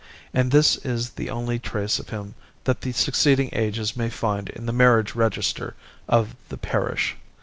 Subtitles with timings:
[0.33, 4.65] And this is the only trace of him that the succeeding ages may find in
[4.65, 5.75] the marriage register
[6.09, 7.17] of the parish.